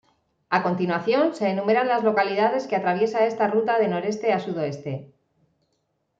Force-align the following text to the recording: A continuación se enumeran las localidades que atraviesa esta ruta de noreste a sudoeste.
A 0.57 0.63
continuación 0.63 1.35
se 1.35 1.49
enumeran 1.51 1.87
las 1.87 2.03
localidades 2.03 2.65
que 2.65 2.75
atraviesa 2.75 3.27
esta 3.27 3.45
ruta 3.45 3.77
de 3.77 3.87
noreste 3.87 4.33
a 4.33 4.39
sudoeste. 4.39 4.93